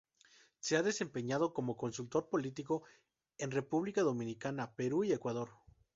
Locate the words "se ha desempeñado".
0.61-1.53